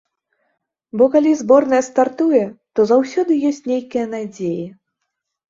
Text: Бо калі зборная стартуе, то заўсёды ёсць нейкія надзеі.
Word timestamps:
Бо 1.01 1.07
калі 1.15 1.33
зборная 1.41 1.81
стартуе, 1.89 2.41
то 2.73 2.87
заўсёды 2.93 3.39
ёсць 3.53 3.61
нейкія 3.75 4.05
надзеі. 4.17 4.67